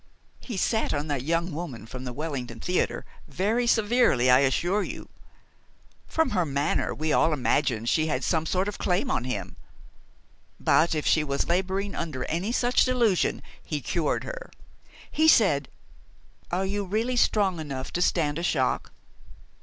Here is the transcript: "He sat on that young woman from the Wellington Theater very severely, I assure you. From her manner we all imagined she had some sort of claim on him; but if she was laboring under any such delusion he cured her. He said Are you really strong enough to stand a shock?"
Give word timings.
"He 0.39 0.57
sat 0.57 0.95
on 0.95 1.09
that 1.09 1.21
young 1.21 1.51
woman 1.51 1.85
from 1.85 2.05
the 2.05 2.11
Wellington 2.11 2.59
Theater 2.59 3.05
very 3.27 3.67
severely, 3.67 4.31
I 4.31 4.39
assure 4.39 4.81
you. 4.81 5.09
From 6.07 6.31
her 6.31 6.43
manner 6.43 6.91
we 6.91 7.13
all 7.13 7.33
imagined 7.33 7.87
she 7.87 8.07
had 8.07 8.23
some 8.23 8.47
sort 8.47 8.67
of 8.67 8.79
claim 8.79 9.11
on 9.11 9.25
him; 9.25 9.57
but 10.59 10.95
if 10.95 11.05
she 11.05 11.23
was 11.23 11.47
laboring 11.47 11.93
under 11.93 12.23
any 12.25 12.51
such 12.51 12.83
delusion 12.83 13.43
he 13.63 13.79
cured 13.79 14.23
her. 14.23 14.49
He 15.11 15.27
said 15.27 15.69
Are 16.49 16.65
you 16.65 16.83
really 16.83 17.15
strong 17.15 17.59
enough 17.59 17.93
to 17.93 18.01
stand 18.01 18.39
a 18.39 18.43
shock?" 18.43 18.91